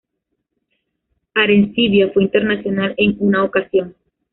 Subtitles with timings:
[1.35, 3.93] Arencibia fue internacional en una ocasión.